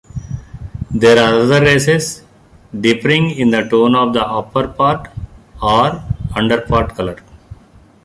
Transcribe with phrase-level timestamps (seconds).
[0.89, 2.23] There are other races,
[2.75, 5.11] differing in the tone of the upperpart
[5.61, 7.17] or underpart colour.